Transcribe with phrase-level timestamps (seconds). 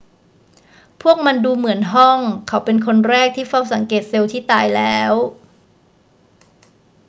[1.01, 5.13] พวกมันดูเหมือนห้อง เขาเป็นคนแรกที่เฝ้าสังเกตเซลล์ที่ตายแล้ว